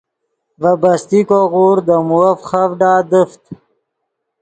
ڤے 0.61 0.71
بستیکو 0.81 1.39
غورد 1.53 1.83
دے 1.87 1.97
مووف 2.07 2.39
فیخڤڈا 2.49 2.93
دیفت 3.11 3.41